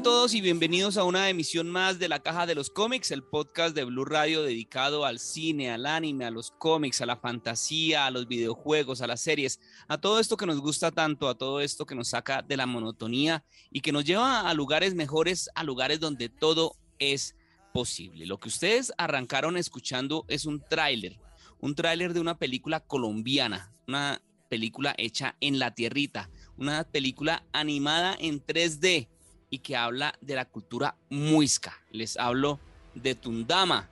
[0.00, 3.22] A todos y bienvenidos a una emisión más de la Caja de los Cómics, el
[3.22, 8.06] podcast de Blue Radio dedicado al cine, al anime, a los cómics, a la fantasía,
[8.06, 11.60] a los videojuegos, a las series, a todo esto que nos gusta tanto, a todo
[11.60, 15.64] esto que nos saca de la monotonía y que nos lleva a lugares mejores, a
[15.64, 17.36] lugares donde todo es
[17.74, 18.24] posible.
[18.24, 21.20] Lo que ustedes arrancaron escuchando es un tráiler,
[21.58, 28.16] un tráiler de una película colombiana, una película hecha en la tierrita, una película animada
[28.18, 29.08] en 3D
[29.50, 31.78] y que habla de la cultura muisca.
[31.90, 32.60] Les hablo
[32.94, 33.88] de Tundama,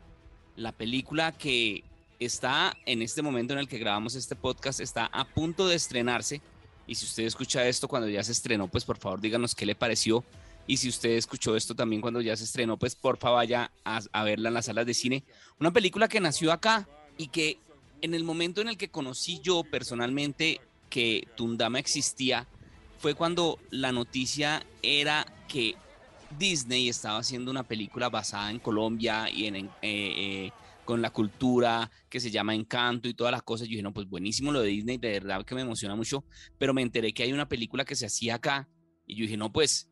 [0.57, 1.85] la película que
[2.21, 6.41] está en este momento en el que grabamos este podcast, está a punto de estrenarse.
[6.87, 9.75] Y si usted escucha esto cuando ya se estrenó, pues por favor díganos qué le
[9.75, 10.25] pareció.
[10.67, 14.01] Y si usted escuchó esto también cuando ya se estrenó, pues por favor vaya a,
[14.13, 15.25] a verla en las salas de cine.
[15.59, 17.59] Una película que nació acá y que
[18.01, 22.47] en el momento en el que conocí yo personalmente que Tundama existía,
[22.99, 25.77] fue cuando la noticia era que
[26.39, 30.51] Disney estaba haciendo una película basada en Colombia y en, eh, eh,
[30.85, 33.67] con la cultura que se llama Encanto y todas las cosas.
[33.67, 36.25] Yo dije, no, pues buenísimo lo de Disney, de verdad que me emociona mucho,
[36.59, 38.69] pero me enteré que hay una película que se hacía acá
[39.07, 39.91] y yo dije, no, pues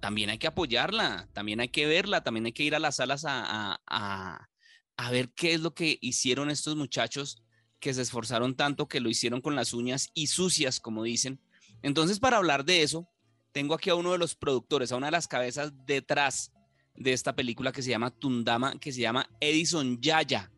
[0.00, 3.24] también hay que apoyarla, también hay que verla, también hay que ir a las salas
[3.26, 4.48] a, a,
[4.96, 7.42] a ver qué es lo que hicieron estos muchachos
[7.80, 11.40] que se esforzaron tanto, que lo hicieron con las uñas y sucias, como dicen.
[11.82, 13.08] Entonces, para hablar de eso,
[13.52, 16.52] tengo aquí a uno de los productores, a una de las cabezas detrás
[16.94, 20.50] de esta película que se llama Tundama, que se llama Edison Yaya.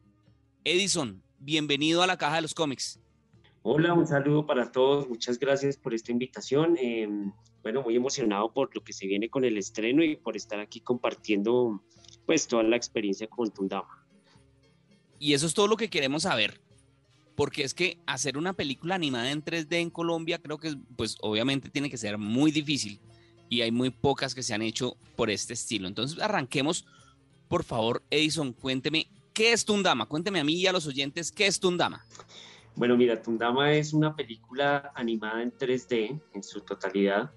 [0.65, 2.99] Edison, bienvenido a la caja de los cómics.
[3.63, 5.09] Hola, un saludo para todos.
[5.09, 6.77] Muchas gracias por esta invitación.
[6.81, 7.09] Eh,
[7.63, 10.81] bueno, muy emocionado por lo que se viene con el estreno y por estar aquí
[10.81, 11.81] compartiendo
[12.27, 14.05] pues toda la experiencia con Tundama.
[15.21, 16.61] Y eso es todo lo que queremos saber
[17.35, 21.71] porque es que hacer una película animada en 3D en Colombia creo que pues obviamente
[21.71, 23.01] tiene que ser muy difícil
[23.49, 25.87] y hay muy pocas que se han hecho por este estilo.
[25.87, 26.87] Entonces arranquemos,
[27.49, 30.07] por favor, Edison, cuénteme, ¿qué es Tundama?
[30.07, 32.07] Cuénteme a mí y a los oyentes, ¿qué es Tundama?
[32.75, 37.31] Bueno, mira, Tundama es una película animada en 3D en su totalidad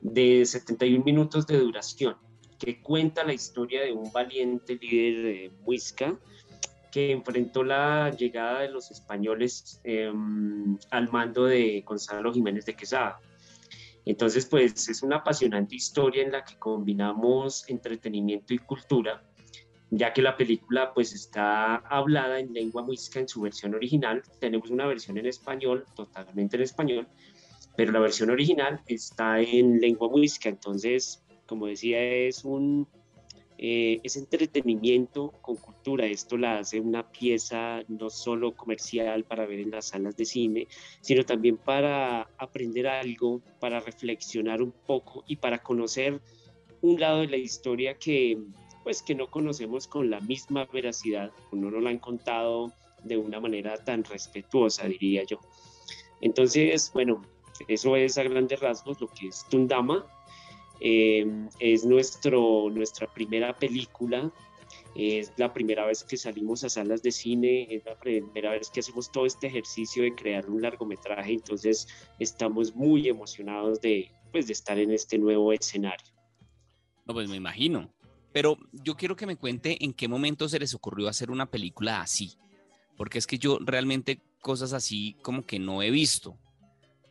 [0.00, 2.16] de 71 minutos de duración
[2.58, 6.16] que cuenta la historia de un valiente líder de Muisca
[6.92, 13.18] que enfrentó la llegada de los españoles em, al mando de Gonzalo Jiménez de Quesada.
[14.04, 19.24] Entonces, pues es una apasionante historia en la que combinamos entretenimiento y cultura,
[19.90, 24.22] ya que la película pues está hablada en lengua muisca en su versión original.
[24.38, 27.08] Tenemos una versión en español, totalmente en español,
[27.74, 30.50] pero la versión original está en lengua muisca.
[30.50, 32.86] Entonces, como decía, es un
[33.64, 36.04] eh, es entretenimiento con cultura.
[36.04, 40.66] Esto la hace una pieza no solo comercial para ver en las salas de cine,
[41.00, 46.20] sino también para aprender algo, para reflexionar un poco y para conocer
[46.80, 48.36] un lado de la historia que
[48.82, 52.72] pues que no conocemos con la misma veracidad, no nos la han contado
[53.04, 55.38] de una manera tan respetuosa, diría yo.
[56.20, 57.22] Entonces, bueno,
[57.68, 60.04] eso es a grandes rasgos lo que es Tundama,
[60.84, 61.24] eh,
[61.60, 64.32] es nuestro, nuestra primera película,
[64.96, 68.80] es la primera vez que salimos a salas de cine, es la primera vez que
[68.80, 71.86] hacemos todo este ejercicio de crear un largometraje, entonces
[72.18, 76.12] estamos muy emocionados de, pues, de estar en este nuevo escenario.
[77.06, 77.94] No, pues me imagino.
[78.32, 82.00] Pero yo quiero que me cuente en qué momento se les ocurrió hacer una película
[82.00, 82.32] así,
[82.96, 86.36] porque es que yo realmente cosas así como que no he visto.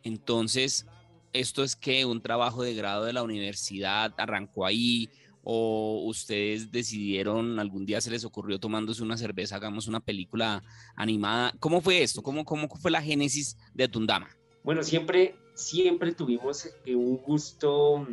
[0.02, 0.86] Entonces,
[1.32, 5.08] esto es que un trabajo de grado de la universidad arrancó ahí
[5.44, 10.62] o ustedes decidieron algún día se les ocurrió tomándose una cerveza hagamos una película
[10.94, 11.52] animada.
[11.58, 14.28] Cómo fue esto cómo cómo fue la génesis de Tundama
[14.62, 18.06] bueno siempre siempre tuvimos eh, un gusto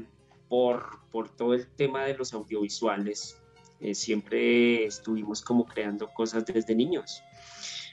[0.47, 3.38] por por todo el tema de los audiovisuales.
[3.79, 7.23] Eh, siempre estuvimos como creando cosas desde niños.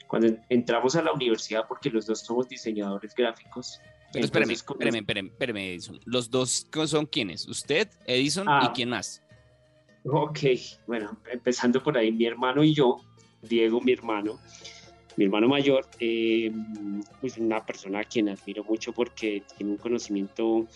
[0.09, 3.81] Cuando entramos a la universidad porque los dos somos diseñadores gráficos
[4.13, 6.01] pero espéreme, espéreme, espéreme, espéreme, Edison.
[6.05, 7.47] ¿Los dos son quiénes?
[7.49, 8.73] ¿Usted, Edison y ah.
[8.75, 9.23] quién más?
[10.05, 10.39] Ok,
[10.87, 13.01] bueno, empezando por ahí, mi hermano y yo,
[13.43, 14.39] Diego, mi hermano,
[15.17, 16.53] mi hermano mayor, eh,
[17.21, 20.67] pues una persona a quien admiro mucho porque tiene un conocimiento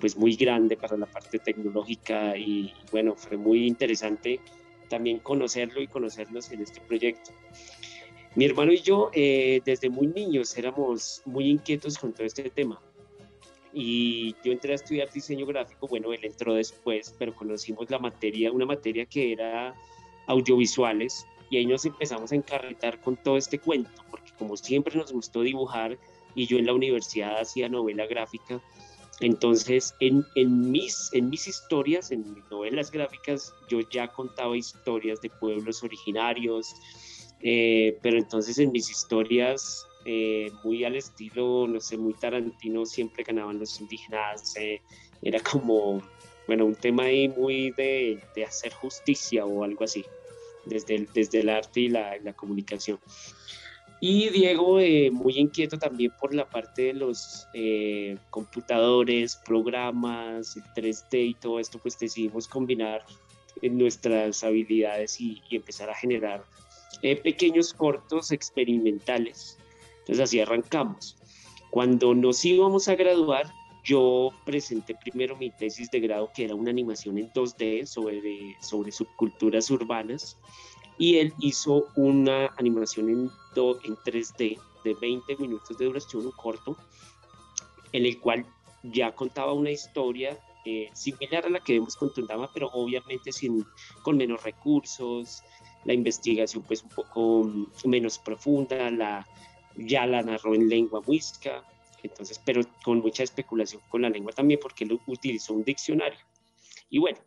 [0.00, 4.40] pues muy grande para la parte tecnológica y bueno, fue muy interesante
[4.88, 7.32] también conocerlo y conocernos en este proyecto.
[8.36, 12.80] Mi hermano y yo, eh, desde muy niños, éramos muy inquietos con todo este tema.
[13.72, 18.50] Y yo entré a estudiar diseño gráfico, bueno, él entró después, pero conocimos la materia,
[18.50, 19.74] una materia que era
[20.26, 25.12] audiovisuales, y ahí nos empezamos a encarretar con todo este cuento, porque como siempre nos
[25.12, 25.98] gustó dibujar,
[26.34, 28.60] y yo en la universidad hacía novela gráfica,
[29.20, 35.20] entonces, en, en, mis, en mis historias, en mis novelas gráficas, yo ya contaba historias
[35.20, 36.74] de pueblos originarios,
[37.40, 43.24] eh, pero entonces en mis historias, eh, muy al estilo, no sé, muy tarantino, siempre
[43.24, 44.54] ganaban los indígenas.
[44.56, 44.80] Eh,
[45.22, 46.02] era como,
[46.46, 50.04] bueno, un tema ahí muy de, de hacer justicia o algo así,
[50.64, 52.98] desde el, desde el arte y la, la comunicación.
[54.06, 60.62] Y Diego, eh, muy inquieto también por la parte de los eh, computadores, programas, el
[60.74, 63.02] 3D y todo esto, pues decidimos combinar
[63.62, 66.44] nuestras habilidades y, empezar a generar
[67.02, 69.58] eh, pequeños cortos experimentales.
[70.00, 71.16] Entonces así arrancamos.
[71.70, 73.52] Cuando nos íbamos a graduar,
[73.84, 78.92] yo presenté primero mi tesis de grado, que era una animación en 2D sobre, sobre
[78.92, 80.38] subculturas urbanas
[80.98, 86.76] y él hizo una animación en, en 3D de 20 minutos de duración, un corto,
[87.92, 88.46] en el cual
[88.82, 93.66] ya contaba una historia eh, similar a la que vemos con Tundama, pero obviamente sin,
[94.02, 95.42] con menos recursos,
[95.84, 99.26] la investigación pues un poco menos profunda, la,
[99.76, 101.64] ya la narró en lengua muisca,
[102.02, 106.18] entonces, pero con mucha especulación con la lengua también porque él utilizó un diccionario.
[106.90, 107.18] Y bueno,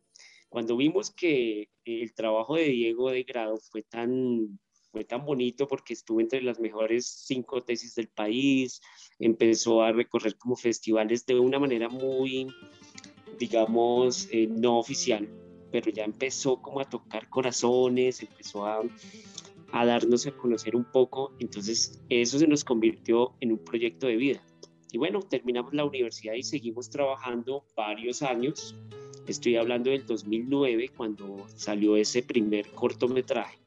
[0.50, 4.60] cuando vimos que el trabajo de Diego de grado fue tan,
[4.92, 8.82] fue tan bonito porque estuvo entre las mejores cinco tesis del país,
[9.20, 12.48] empezó a recorrer como festivales de una manera muy,
[13.40, 15.28] digamos, eh, no oficial,
[15.72, 18.82] pero ya empezó como a tocar corazones, empezó a,
[19.72, 24.42] darnos a conocer un poco, entonces eso se nos convirtió en un proyecto de vida.
[24.92, 28.76] Y bueno, terminamos la universidad y seguimos trabajando varios años
[29.28, 33.60] Estoy hablando del 2009, cuando salió ese primer cortometraje.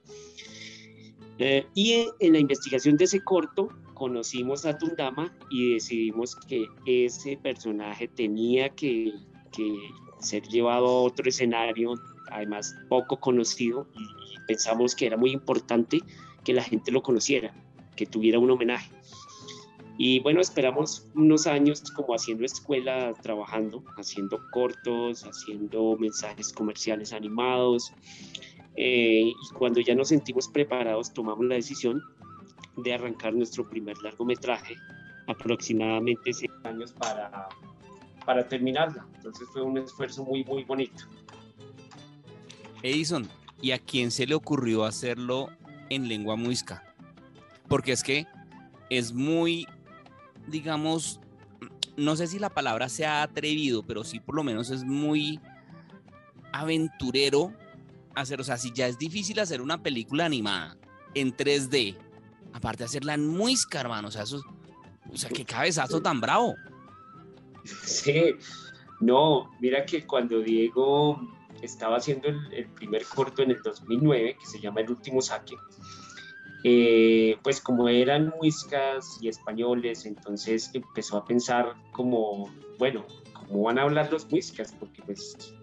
[1.38, 7.36] Eh, y en, la investigación de ese corto conocimos a Tundama y decidimos que ese
[7.36, 9.12] personaje tenía que
[10.20, 11.94] ser llevado a otro escenario,
[12.30, 14.06] además poco conocido, y
[14.46, 16.00] pensamos que era muy importante
[16.44, 17.54] que la gente lo conociera,
[17.96, 18.90] que tuviera un homenaje.
[20.02, 27.92] Y bueno, esperamos unos años como haciendo escuela, trabajando, haciendo cortos, haciendo mensajes comerciales animados.
[28.76, 32.02] Eh, y cuando ya nos sentimos preparados, tomamos la decisión
[32.78, 34.74] de arrancar nuestro primer largometraje,
[35.26, 37.48] aproximadamente seis años para,
[38.24, 39.06] para terminarla.
[39.16, 41.04] Entonces fue un esfuerzo muy, muy bonito.
[42.82, 43.28] Edison,
[43.60, 45.50] ¿y a quién se le ocurrió hacerlo
[45.88, 46.82] en lengua muisca?
[47.68, 48.26] Porque es que
[48.88, 49.66] es muy
[50.50, 51.20] digamos,
[51.96, 55.40] no sé si la palabra sea atrevido, pero sí por lo menos es muy
[56.52, 57.52] aventurero
[58.14, 60.76] hacer, o sea, si ya es difícil hacer una película animada
[61.14, 61.96] en 3D,
[62.52, 64.42] aparte de hacerla en muisca, hermano, o sea, eso,
[65.12, 66.54] o sea, qué cabezazo tan bravo.
[67.64, 68.34] Sí,
[69.00, 71.20] no, mira que cuando Diego
[71.62, 75.56] estaba haciendo el, primer corto en el 2009, que se llama El último saque,
[76.64, 83.78] eh, pues como eran muiscas y españoles, entonces empezó a pensar como, bueno, ¿cómo van
[83.78, 84.74] a hablar los muiscas?
[84.78, 85.54] Porque pues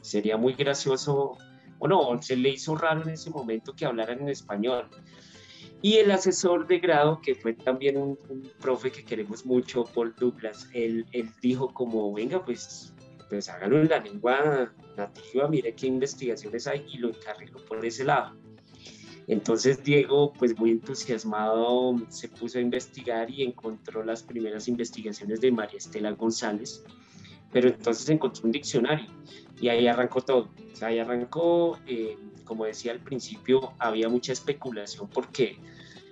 [0.00, 1.36] sería muy gracioso,
[1.78, 4.88] o no, se le hizo raro en ese momento que hablaran en español.
[5.84, 8.16] Y el asesor de grado, que fue también un,
[8.58, 12.94] profe que queremos mucho, Paul Douglas, él, él, dijo como, venga, pues,
[13.28, 18.02] pues hágalo en la lengua nativa, mire qué investigaciones hay y lo encarriló por ese
[18.02, 18.34] lado.
[19.26, 25.52] Entonces Diego, pues muy entusiasmado, se puso a investigar y encontró las primeras investigaciones de
[25.52, 26.82] María Estela González,
[27.52, 29.10] pero entonces encontró un diccionario
[29.60, 30.48] y ahí arrancó todo.
[30.82, 35.58] Ahí arrancó, eh, como decía al principio, había mucha especulación porque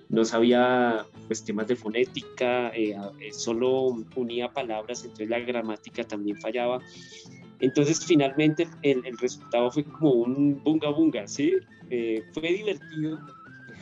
[0.09, 6.37] no sabía pues, temas de fonética, eh, eh, solo unía palabras, entonces la gramática también
[6.37, 6.79] fallaba.
[7.59, 11.53] Entonces, finalmente, el, resultado fue como un bunga bunga, ¿sí?
[12.33, 13.19] Fue divertido,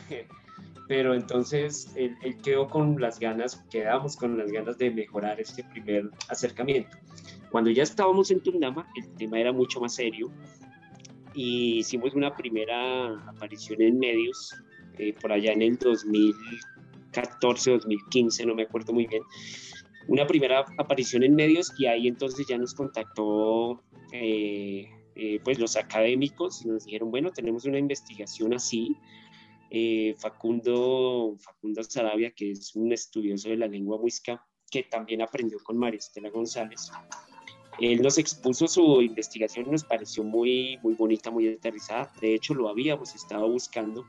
[0.88, 2.14] pero entonces él,
[2.44, 6.96] quedó con las ganas, quedamos con las ganas de mejorar este primer acercamiento.
[7.52, 10.32] Cuando ya estábamos en Tundama, el tema era mucho más serio
[11.34, 14.56] y hicimos una primera aparición en medios
[14.98, 19.22] eh, por allá en el 2014, 2015, no me acuerdo muy bien.
[20.08, 23.82] Una primera aparición en medios y ahí entonces ya nos contactó
[24.12, 28.96] eh, eh, pues los académicos nos dijeron, bueno, tenemos una investigación así.
[29.70, 35.58] Eh, Facundo, Facundo Sarabia, que es un estudioso de la lengua muisca, que también aprendió
[35.62, 36.90] con María Estela González,
[37.82, 42.12] él nos expuso su investigación, nos pareció muy, muy bonita, muy aterrizada.
[42.20, 44.06] De hecho, lo habíamos estado buscando.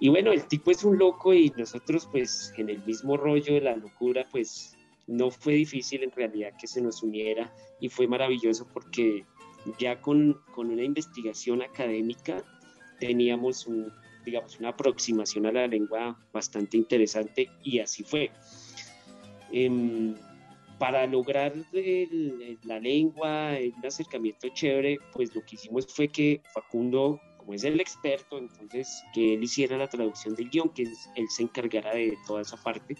[0.00, 3.60] Y bueno, el tipo es un loco y nosotros pues en el mismo rollo de
[3.60, 4.76] la locura, pues
[5.06, 9.26] no fue difícil en realidad que se nos uniera y fue maravilloso porque
[9.78, 12.42] ya con, con una investigación académica
[12.98, 13.92] teníamos un,
[14.24, 18.30] digamos, una aproximación a la lengua bastante interesante y así fue.
[19.52, 20.14] Em,
[20.82, 21.54] para lograr
[22.64, 27.80] la lengua, un acercamiento chévere, pues lo que hicimos fue que Facundo, como es el
[27.80, 32.42] experto, entonces que él hiciera la traducción del guion, que él se encargara de toda
[32.42, 32.96] esa parte.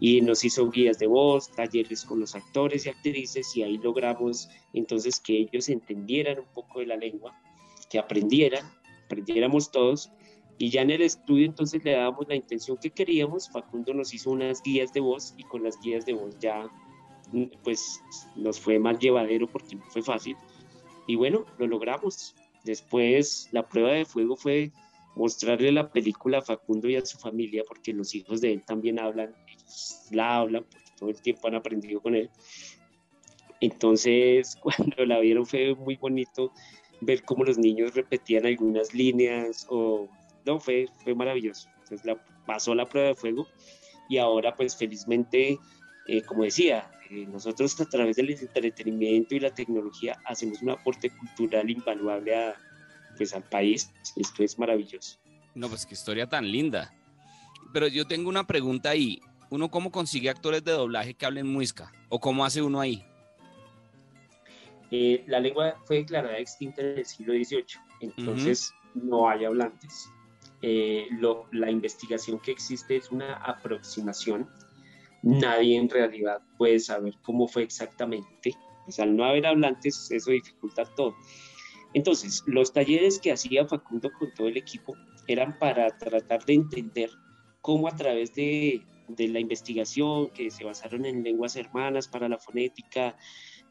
[0.00, 4.48] Y nos hizo guías de voz, talleres con los actores y actrices, y ahí logramos
[4.72, 7.40] entonces que ellos entendieran un poco de la lengua,
[7.88, 8.68] que aprendieran,
[9.04, 10.10] aprendiéramos todos,
[10.58, 14.32] y ya en el estudio entonces le dábamos la intención que queríamos, Facundo nos hizo
[14.32, 16.68] unas guías de voz y con las guías de voz ya
[17.62, 18.00] pues
[18.36, 20.36] nos fue más llevadero porque no fue fácil.
[21.06, 22.34] Y bueno, lo logramos.
[22.64, 24.72] Después la prueba de fuego fue
[25.14, 28.98] mostrarle la película a Facundo y a su familia, porque los hijos de él también
[28.98, 32.30] hablan, ellos la hablan, porque todo el tiempo han aprendido con él.
[33.60, 36.52] Entonces, cuando la vieron fue muy bonito
[37.00, 40.08] ver cómo los niños repetían algunas líneas o
[40.44, 41.68] no, fue, fue maravilloso.
[41.82, 42.16] Entonces la,
[42.46, 43.46] pasó la prueba de fuego
[44.08, 45.58] y ahora pues felizmente,
[46.06, 51.10] eh, como decía, eh, nosotros a través del entretenimiento y la tecnología hacemos un aporte
[51.10, 52.54] cultural invaluable a,
[53.16, 53.90] pues, al país.
[54.16, 55.18] Esto es maravilloso.
[55.54, 56.94] No, pues qué historia tan linda.
[57.72, 59.20] Pero yo tengo una pregunta ahí.
[59.50, 61.90] ¿Uno cómo consigue actores de doblaje que hablen muisca?
[62.08, 63.04] ¿O cómo hace uno ahí?
[64.90, 67.64] Eh, la lengua fue declarada extinta en el siglo XVIII,
[68.00, 70.10] entonces no hay hablantes.
[70.62, 71.08] Eh,
[71.52, 74.48] la investigación que existe es una aproximación
[75.22, 78.54] nadie en realidad puede saber cómo fue exactamente.
[78.84, 81.14] Pues al no haber hablantes, eso dificulta todo.
[81.94, 84.94] Entonces, los talleres que hacía Facundo con todo el equipo
[85.26, 87.10] eran para tratar de entender
[87.60, 92.38] cómo a través de, de la investigación que se basaron en lenguas hermanas para la
[92.38, 93.16] fonética,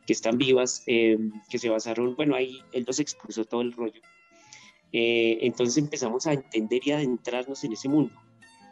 [0.05, 4.01] que están vivas, em, que se basaron, bueno, ahí él nos expuso todo el rollo.
[4.93, 8.13] Eh, entonces empezamos a entender y adentrarnos en ese mundo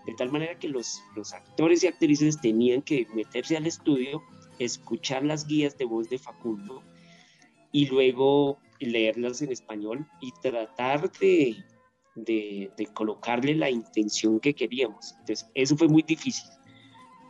[0.05, 4.23] de tal manera que los, los actores y actrices tenían que meterse al estudio,
[4.59, 6.83] escuchar las guías de voz de Facundo
[7.71, 11.57] y luego leerlas en español y tratar de,
[12.15, 15.13] de, de, colocarle la intención que queríamos.
[15.19, 16.49] Entonces, eso fue muy difícil,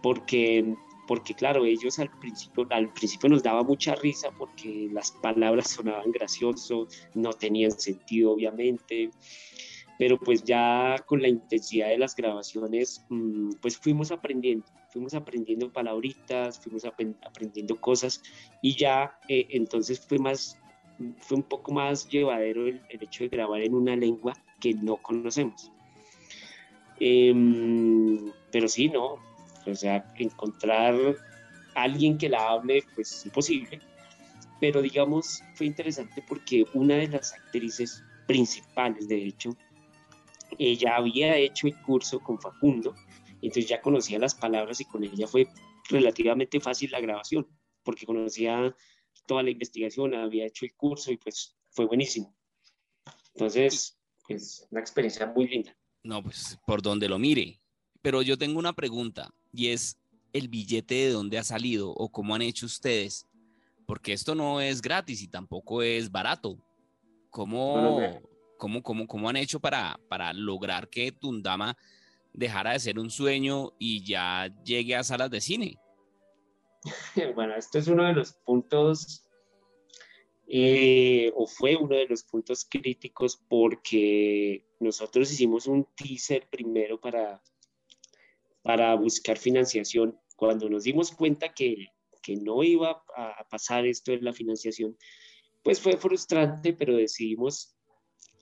[0.03, 0.75] porque,
[1.07, 6.11] porque claro, ellos al principio, al principio nos daba mucha risa porque las palabras sonaban
[6.11, 9.11] gracioso, no tenían sentido, obviamente
[9.97, 15.71] pero pues ya con la intensidad de las grabaciones, mm, pues fuimos aprendiendo, fuimos aprendiendo
[15.71, 18.21] palabritas, fuimos aprendiendo cosas
[18.61, 20.59] y ya eh, entonces fue más,
[21.19, 25.71] fue un poco más llevadero el, hecho de grabar en una lengua que no conocemos.
[26.99, 29.19] Em, pero sí, no,
[29.65, 30.95] o sea, encontrar
[31.75, 33.79] alguien que la hable, pues es imposible.
[34.59, 39.55] Pero digamos, fue interesante porque una de las actrices principales, de hecho,
[40.57, 42.95] ella había hecho el curso con Facundo,
[43.41, 45.47] entonces ya conocía las palabras y con ella fue
[45.89, 47.47] relativamente fácil la grabación,
[47.83, 48.75] porque conocía
[49.27, 52.35] toda la investigación, había hecho el curso y pues fue buenísimo.
[53.33, 53.97] Entonces,
[54.29, 55.77] es una experiencia muy linda.
[56.03, 57.59] No, pues por donde lo mire.
[58.01, 59.97] Pero yo tengo una pregunta y es
[60.31, 63.27] el billete de dónde ha salido o cómo han hecho ustedes,
[63.85, 66.57] porque esto no es gratis y tampoco es barato.
[67.29, 68.01] ¿Cómo,
[68.57, 71.77] ¿Cómo, cómo, cómo han hecho para, para lograr que Tundama
[72.33, 75.77] dejara de ser un sueño y ya llegue a salas de cine?
[77.35, 79.23] Bueno, esto es uno de los puntos,
[80.47, 87.41] eh, o fue uno de los puntos críticos porque nosotros hicimos un teaser primero para,
[88.61, 90.19] para buscar financiación.
[90.35, 91.87] Cuando nos dimos cuenta que,
[92.21, 94.97] que no iba a pasar esto de la financiación,
[95.63, 97.74] pues fue frustrante, pero decidimos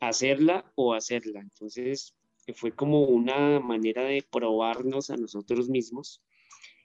[0.08, 1.40] hacerla o hacerla.
[1.42, 2.16] Entonces,
[2.56, 6.22] fue como una manera de probarnos a nosotros mismos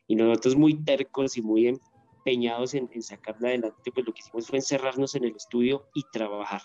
[0.06, 4.58] y nosotros muy tercos y muy empeñados en, sacarla adelante, pues lo que hicimos fue
[4.58, 6.62] encerrarnos en el estudio y trabajar.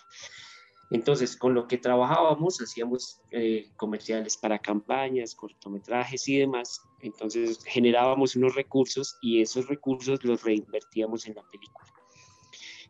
[0.92, 6.82] Entonces, con lo que trabajábamos, hacíamos eh, comerciales para campañas, cortometrajes y demás.
[7.02, 11.93] Entonces, generábamos unos recursos y esos recursos los reinvertíamos en la película.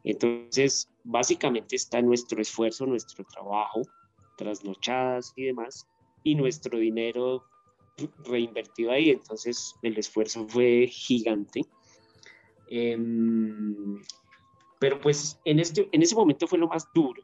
[0.03, 3.81] Entonces, básicamente está nuestro esfuerzo, nuestro trabajo,
[4.37, 5.87] trasnochadas y demás,
[6.23, 7.43] y nuestro dinero
[8.25, 9.11] reinvertido ahí.
[9.11, 11.61] Entonces, el esfuerzo fue gigante.
[12.67, 14.01] Em,
[14.79, 17.23] pero pues en, este, en ese momento fue lo más duro.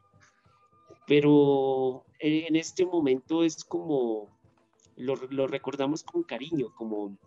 [1.06, 4.28] Pero en este momento es como,
[4.96, 7.18] lo, lo recordamos con cariño, como,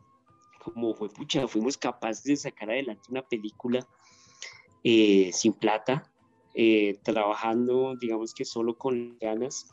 [0.63, 3.85] como fue pucha, fuimos capaces de sacar adelante una película
[4.83, 6.11] eh, sin plata,
[6.53, 9.71] eh, trabajando, digamos que solo con ganas.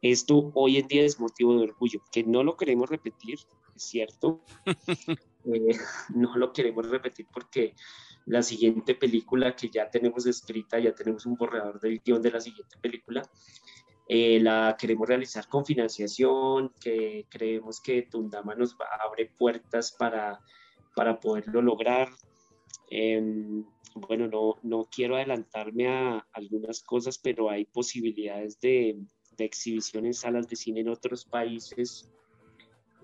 [0.00, 3.38] Esto hoy en día es motivo de orgullo, que no lo queremos repetir,
[3.76, 4.40] es cierto.
[5.44, 5.76] Eh,
[6.14, 7.74] no lo queremos repetir porque
[8.26, 12.40] la siguiente película que ya tenemos escrita, ya tenemos un borrador del guion de la
[12.40, 13.28] siguiente película,
[14.08, 20.38] la queremos realizar con financiación, que creemos que Tundama nos abre puertas para,
[20.94, 22.08] para poderlo lograr.
[22.88, 28.98] Em, bueno, no, no quiero adelantarme a algunas cosas, pero hay posibilidades de,
[29.36, 32.10] de exhibición en salas de cine en otros países.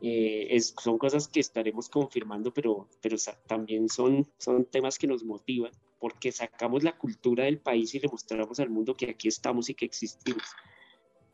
[0.01, 3.17] Eh, es, son cosas que estaremos confirmando, pero, pero
[3.47, 8.09] también son, son temas que nos motivan, porque sacamos la cultura del país y le
[8.09, 10.45] mostramos al mundo que aquí estamos y que existimos.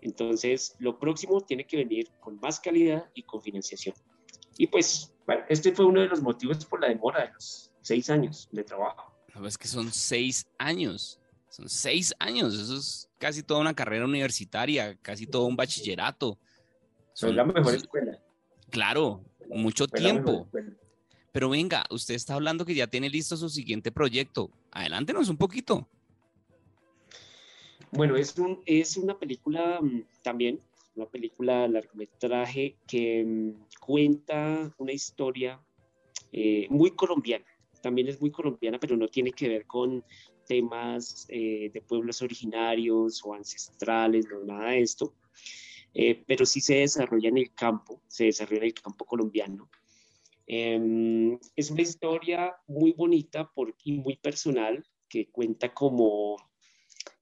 [0.01, 3.95] Entonces, lo próximo tiene que venir con más calidad y con financiación.
[4.59, 8.09] Y pues, bueno, este fue uno de los motivos por la demora de los seis
[8.11, 9.14] años de trabajo.
[9.43, 11.19] Es que son seis años.
[11.49, 12.55] Son seis años.
[12.55, 16.39] Eso es casi toda una carrera universitaria, casi todo un bachillerato.
[17.13, 18.19] Son la mejor escuela.
[18.71, 20.49] Claro, mucho tiempo.
[21.33, 24.51] Pero venga, usted está hablando que ya tiene listo su siguiente proyecto.
[24.71, 25.89] Adelántenos un poquito.
[27.91, 30.61] Bueno, es, un, es una película mm, también,
[30.97, 35.61] una película largometraje que mm, cuenta una historia
[36.33, 37.45] eh, muy colombiana
[37.85, 40.03] también es muy colombiana, pero no tiene que ver con
[40.47, 45.13] temas eh, de pueblos originarios o ancestrales, no nada de esto,
[45.93, 49.69] eh, pero sí se desarrolla en el campo, se desarrolla en el campo colombiano.
[50.47, 56.37] Em, es una historia muy bonita por, y muy personal que cuenta como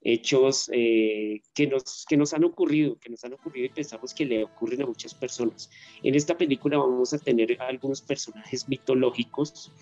[0.01, 4.27] hechos eh, que, nos, que nos han ocurrido, que nos han ocurrido y pensamos que
[4.27, 5.70] le ocurren a muchas personas.
[6.05, 9.72] En esta película vamos a tener algunos personajes mitológicos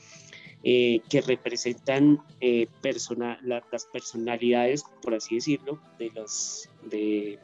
[0.62, 2.68] eh, que representan eh,
[3.42, 7.38] las personalidades, por así decirlo, de, los, de,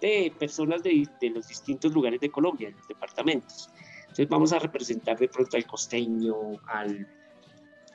[0.00, 3.70] de personas de, de, los distintos lugares de Colombia, de los departamentos.
[4.00, 6.34] Entonces vamos a representar de pronto al costeño,
[6.66, 7.06] al,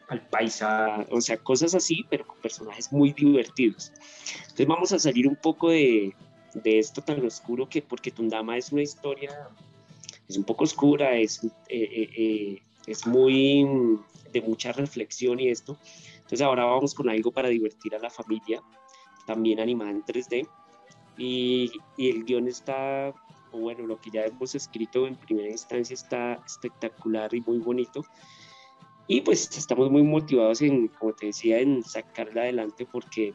[0.07, 3.91] al paisa, o sea, cosas así, pero con personajes muy divertidos.
[4.43, 6.15] Entonces vamos a salir un poco de,
[6.53, 9.49] de esto tan oscuro que porque Tundama es una historia,
[10.29, 13.99] es un poco oscura, es, eh, es muy
[14.31, 15.77] de mucha reflexión y esto.
[16.15, 18.61] Entonces ahora vamos con algo para divertir a la familia,
[19.25, 20.47] también animada en 3D.
[21.17, 23.13] Y, y el guion está,
[23.51, 28.03] bueno, lo que ya hemos escrito en primera instancia está espectacular y muy bonito.
[29.07, 33.33] Y pues estamos muy motivados en, como te decía, en sacarla adelante porque,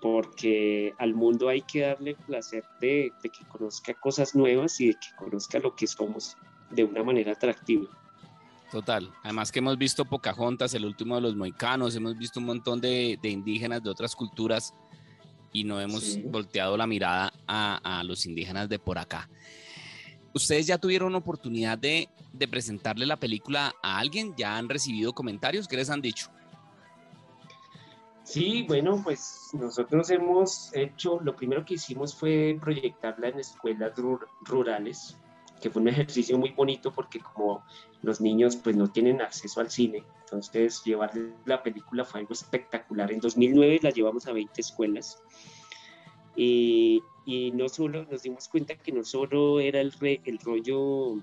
[0.00, 4.94] porque al mundo hay que darle placer de, de que conozca cosas nuevas y de
[4.94, 6.36] que conozca lo que somos
[6.70, 7.88] de una manera atractiva.
[8.72, 9.12] Total.
[9.22, 13.18] Además que hemos visto Pocahontas, el último de los moicanos, hemos visto un montón de,
[13.22, 14.74] indígenas de otras culturas
[15.52, 19.28] y no hemos volteado la mirada a, los indígenas de por acá.
[20.32, 24.32] ¿Ustedes ya tuvieron oportunidad de, de, presentarle la película a alguien?
[24.38, 25.68] ¿Ya han recibido comentarios?
[25.68, 26.30] ¿Qué les han dicho?
[28.24, 33.92] Sí, bueno, pues nosotros hemos hecho, lo primero que hicimos fue proyectarla en escuelas
[34.40, 35.18] rurales
[35.62, 37.64] que fue un ejercicio muy bonito porque como
[38.02, 43.10] los niños pues no tienen acceso al cine, entonces llevarles la película fue algo espectacular.
[43.12, 45.22] En 2009 la llevamos a 20 escuelas
[46.36, 49.92] y, y no solo nos dimos cuenta que no solo era el
[50.42, 51.22] rollo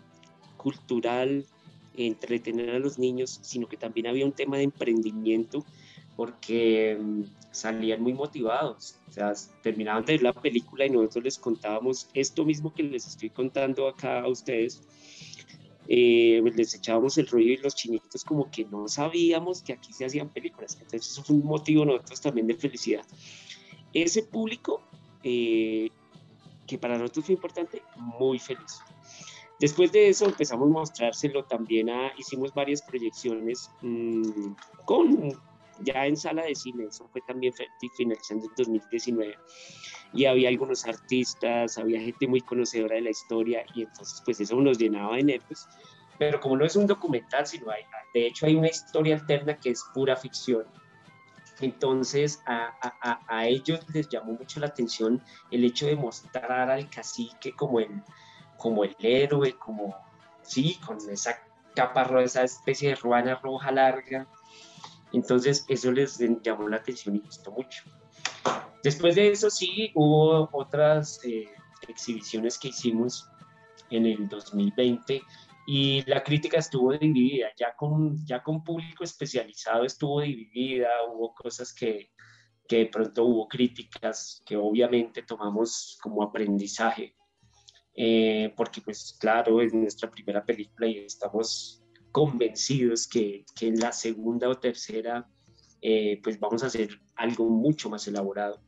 [0.57, 1.45] cultural,
[1.95, 5.65] entretener a los niños, sino que también había un tema de emprendimiento
[6.19, 8.99] porque mm, salían muy motivados.
[9.07, 9.31] O sea,
[9.63, 13.87] terminaban de ver la película y nosotros les contábamos esto mismo que les estoy contando
[13.87, 14.81] acá a ustedes.
[15.87, 20.03] Eh, les echábamos el rollo y los chinitos como que no sabíamos que aquí se
[20.03, 20.73] hacían películas.
[20.73, 23.05] Entonces eso fue un motivo nosotros también de felicidad.
[23.93, 24.81] Ese público,
[25.23, 25.89] eh,
[26.67, 28.81] que para nosotros fue importante, muy feliz.
[29.57, 34.51] Después de eso empezamos a mostrárselo también a, hicimos varias proyecciones mmm,
[34.83, 35.39] con
[35.81, 37.53] ya en sala de cine, eso fue también
[37.95, 39.37] finalizando en 2019,
[40.13, 44.55] y había algunos artistas, había gente muy conocedora de la historia, y entonces pues eso
[44.55, 45.67] nos llenaba de nervios,
[46.17, 49.69] pero como no es un documental, sino hay, de hecho hay una historia alterna que
[49.71, 50.65] es pura ficción,
[51.61, 56.89] Entonces a, a, a, ellos les llamó mucho la atención el hecho de mostrar al
[56.89, 58.01] cacique como el,
[58.57, 59.95] como el héroe, como,
[60.41, 61.39] sí, con esa
[61.75, 64.27] capa roja, esa especie de ruana roja larga.
[65.13, 67.83] Entonces eso les llamó la atención y gustó mucho.
[68.83, 71.49] Después de eso sí, hubo otras eh,
[71.87, 73.29] exhibiciones que hicimos
[73.89, 75.21] en el 2020
[75.67, 81.73] y la crítica estuvo dividida, ya con, ya con público especializado estuvo dividida, hubo cosas
[81.73, 82.11] que,
[82.67, 87.15] que de pronto hubo críticas que obviamente tomamos como aprendizaje,
[87.93, 91.78] eh, porque pues claro, es nuestra primera película y estamos
[92.11, 95.27] convencidos que, que en la segunda o tercera
[95.81, 98.61] eh, pues vamos a hacer algo mucho más elaborado.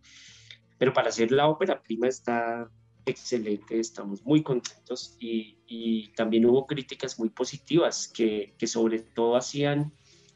[0.77, 2.69] Pero para hacer la ópera prima está
[3.05, 5.57] excelente, estamos muy contentos y,
[6.15, 9.93] también hubo críticas muy positivas que, sobre todo hacían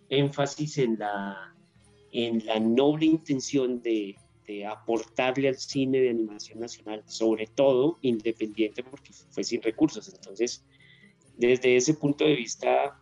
[0.10, 1.54] énfasis en la,
[2.12, 4.15] en la noble intención de,
[4.70, 10.08] aportarle al cine de animación nacional, sobre todo independiente porque fue sin recursos.
[10.13, 10.63] Entonces,
[11.38, 13.00] desde ese punto de vista,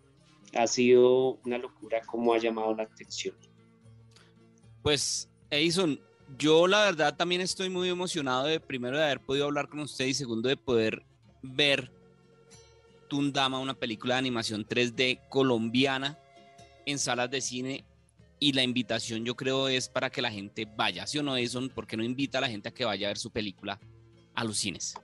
[0.55, 3.35] ha sido una locura cómo ha llamado la atención.
[4.81, 5.99] Pues, Edison,
[6.37, 10.05] yo la verdad también estoy muy emocionado de primero de haber podido hablar con usted
[10.05, 11.03] y segundo de poder
[11.41, 11.91] ver
[13.07, 16.17] Tundama, una película de animación 3D colombiana
[16.85, 17.85] en salas de cine
[18.39, 21.69] y la invitación yo creo es para que la gente vaya, ¿sí o no, Edison?
[21.69, 23.79] ¿Por qué no invita a la gente a que vaya a ver su película
[24.33, 24.95] a los cines?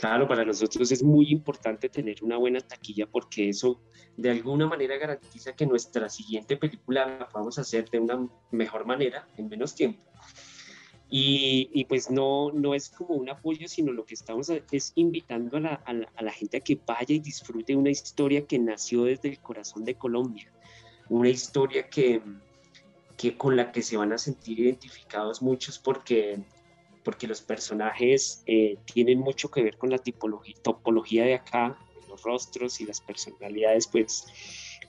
[0.00, 3.82] Claro, para nosotros es muy importante tener una buena taquilla porque eso
[4.16, 9.28] de alguna manera garantiza que nuestra siguiente película la a hacer de una mejor manera,
[9.36, 10.02] en menos tiempo.
[11.10, 15.60] Y, pues no, no es como un apoyo, sino lo que estamos es invitando a
[15.60, 19.40] la, a, la, gente a que vaya y disfrute una historia que nació desde el
[19.40, 20.50] corazón de Colombia,
[21.10, 22.22] una historia que,
[23.18, 26.38] que con la que se van a sentir identificados muchos porque,
[27.04, 32.22] porque los personajes eh, tienen mucho que ver con la tipología, topología de acá, los
[32.22, 34.26] rostros y las personalidades, pues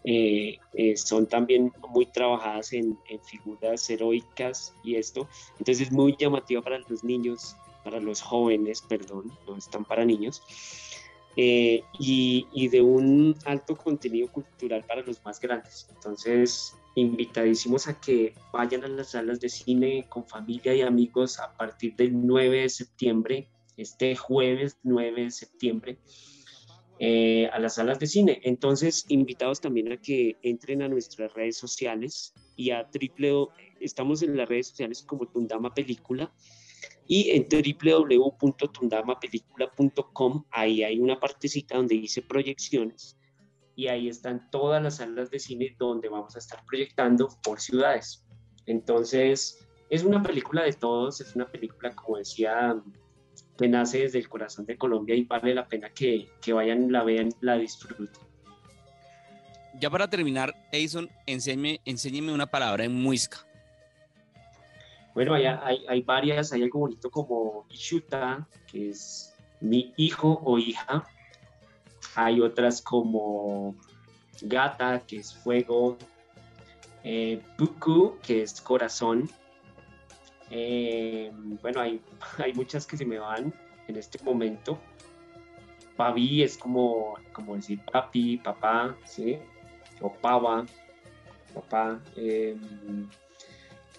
[0.03, 5.27] eh, eh, son también muy trabajadas en, figuras heroicas y esto.
[5.59, 10.41] Entonces es muy llamativa para los niños, para los jóvenes, perdón, no están para niños.
[11.33, 15.87] Y, y, de un alto contenido cultural para los más grandes.
[15.89, 21.55] Entonces, invitadísimos a que vayan a las salas de cine con familia y amigos a
[21.55, 25.99] partir del 9 de septiembre, este jueves 9 de septiembre.
[27.03, 28.39] Eh, a las salas de cine.
[28.43, 33.47] Entonces, invitados también a que entren a nuestras redes sociales y a triple,
[33.79, 36.31] estamos en las redes sociales como Tundama Película
[37.07, 43.17] y en www.tundamapelícula.com, ahí hay una partecita donde dice proyecciones
[43.81, 48.23] y ahí están todas las salas de cine donde vamos a estar proyectando por ciudades.
[48.67, 52.79] Entonces, es una película de todos, es una película, como decía
[53.57, 57.03] que nace desde el corazón de Colombia y vale la pena que, que vayan, la
[57.03, 58.07] vean, la disfruten.
[59.79, 63.47] Ya para terminar, Edison, enséñeme, enséñeme una palabra en muisca.
[65.15, 70.59] Bueno, hay, hay, hay, varias, hay algo bonito como Ishuta, que es mi hijo o
[70.59, 71.03] hija.
[72.15, 73.75] Hay otras como
[74.41, 75.97] Gata, que es fuego.
[77.03, 79.29] Eh, Buku, que es corazón.
[80.49, 82.01] Eh, bueno, hay,
[82.37, 83.53] hay muchas que se me van
[83.87, 84.79] en este momento.
[85.95, 89.37] Pavi es como, como decir papi, papá, ¿sí?
[89.99, 90.65] O pava,
[91.53, 92.01] papá.
[92.15, 92.57] Eh,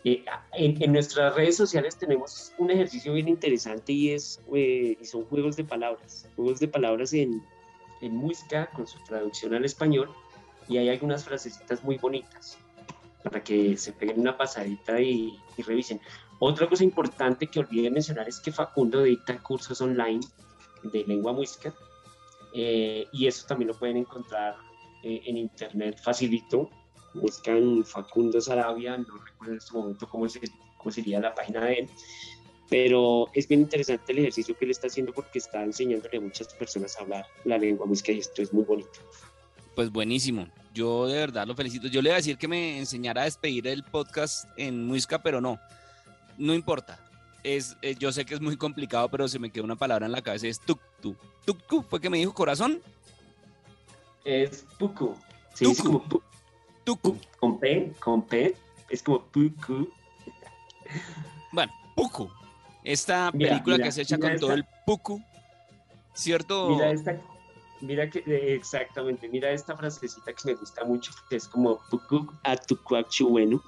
[0.04, 5.56] en, nuestras redes sociales tenemos un ejercicio bien interesante y, es, eh, y son juegos
[5.56, 6.28] de palabras.
[6.34, 7.42] Juegos de palabras en,
[8.02, 10.10] en música con su traducción al español
[10.68, 12.58] y hay algunas frasecitas muy bonitas
[13.22, 16.00] para que se peguen una pasadita y, revisen.
[16.40, 20.20] Otra cosa importante que olvidé mencionar es que Facundo dicta cursos online
[20.82, 21.72] de lengua música
[22.52, 24.56] eh, y eso también lo pueden encontrar
[25.04, 26.68] eh, en internet facilito.
[27.14, 30.26] Buscan Facundo Sarabia, no recuerdo en este momento cómo,
[30.78, 31.90] cómo sería la página de él,
[32.72, 36.54] pero es bien interesante el ejercicio que él está haciendo porque está enseñándole a muchas
[36.54, 38.98] personas a hablar la lengua música y esto es muy bonito.
[39.74, 40.48] Pues buenísimo.
[40.72, 41.88] Yo de verdad lo felicito.
[41.88, 45.42] Yo le iba a decir que me enseñara a despedir el podcast en música, pero
[45.42, 45.60] no
[46.38, 46.98] no importa.
[47.44, 50.12] Es, eh, yo sé que es muy complicado, pero se me quedó una palabra en
[50.12, 51.14] la cabeza, es tuktu.
[51.44, 52.80] ¿Tuktu fue que me dijo corazón?
[54.24, 55.14] Es puku.
[55.52, 56.02] Se dice como
[56.84, 57.18] tuku.
[57.38, 58.56] Con P, con P,
[58.88, 59.90] es como puku.
[61.52, 62.30] Bueno, puku.
[62.84, 65.22] Esta película que se echa con todo el puku,
[66.14, 66.70] ¿cierto?
[66.70, 67.20] Mira esta,
[67.80, 72.28] mira que, eh, exactamente, mira esta frasecita que me gusta mucho, que es como puku
[73.28, 73.62] bueno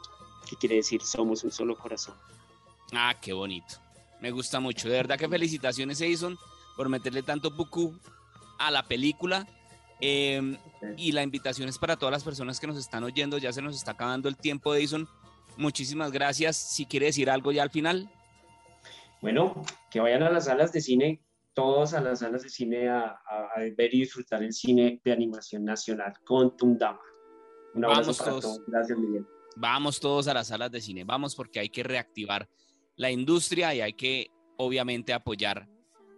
[0.48, 2.14] que quiere decir somos un solo corazón.
[2.92, 3.76] Ah, qué bonito.
[4.20, 4.88] Me gusta mucho.
[4.88, 6.38] De verdad que felicitaciones, Edison,
[6.76, 7.94] por meterle tanto buku
[8.58, 9.46] a la película.
[10.00, 10.58] Em,
[10.96, 13.38] y la invitación es para todas las personas que nos están oyendo.
[13.38, 15.08] Ya se nos está acabando el tiempo, Edison.
[15.56, 16.56] Muchísimas gracias.
[16.56, 18.10] Si quiere decir algo ya al final.
[19.24, 19.54] Bueno,
[19.90, 23.18] que vayan a las salas de cine, todos a las salas de cine a,
[23.74, 27.00] ver y disfrutar el cine de animación nacional con Tundama.
[27.74, 28.60] Un abrazo Vamos para todos.
[28.66, 29.26] Gracias, Miguel.
[29.56, 31.04] Vamos todos a las salas de cine.
[31.04, 32.50] Vamos porque hay que reactivar
[32.96, 35.70] la industria y hay que, obviamente, apoyar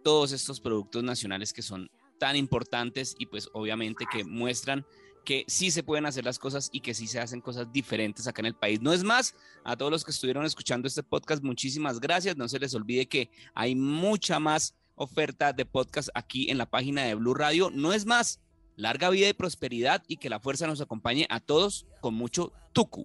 [0.03, 1.89] todos estos productos nacionales que son
[2.19, 4.85] tan importantes y pues obviamente que muestran
[5.27, 8.41] que sí se pueden hacer las cosas y que sí se hacen cosas diferentes acá
[8.41, 8.81] en el país.
[8.81, 9.35] No es más,
[9.65, 12.37] a todos los que estuvieron escuchando este podcast, muchísimas gracias.
[12.37, 17.03] No se les olvide que hay mucha más oferta de podcast aquí en la página
[17.03, 17.71] de Blue Radio.
[17.71, 18.41] No es más,
[18.77, 23.05] larga vida y prosperidad y que la fuerza nos acompañe a todos con mucho tucu.